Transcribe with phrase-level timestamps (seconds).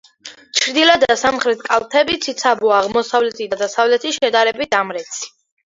[0.59, 5.33] ჩრდილოეთ და სამხრეთ კალთები ციცაბოა, აღმოსავლეთი და დასავლეთი შედარებით დამრეცი.